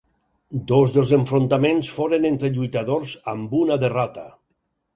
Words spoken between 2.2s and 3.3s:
entre lluitadors